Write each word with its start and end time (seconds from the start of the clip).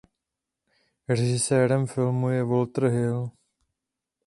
Režisérem 1.09 1.87
filmu 1.87 2.29
je 2.29 2.43
Walter 2.43 2.83
Hill. 2.87 3.29